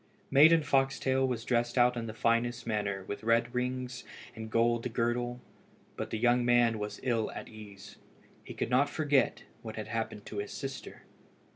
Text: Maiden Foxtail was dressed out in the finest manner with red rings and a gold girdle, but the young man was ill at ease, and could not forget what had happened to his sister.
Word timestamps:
Maiden 0.31 0.63
Foxtail 0.63 1.27
was 1.27 1.45
dressed 1.45 1.77
out 1.77 1.95
in 1.95 2.07
the 2.07 2.13
finest 2.15 2.65
manner 2.65 3.03
with 3.03 3.21
red 3.23 3.53
rings 3.53 4.03
and 4.35 4.45
a 4.45 4.47
gold 4.47 4.91
girdle, 4.93 5.39
but 5.95 6.09
the 6.09 6.17
young 6.17 6.43
man 6.43 6.79
was 6.79 6.99
ill 7.03 7.29
at 7.33 7.47
ease, 7.47 7.97
and 8.47 8.57
could 8.57 8.71
not 8.71 8.89
forget 8.89 9.43
what 9.61 9.75
had 9.75 9.89
happened 9.89 10.25
to 10.25 10.37
his 10.39 10.51
sister. 10.53 11.03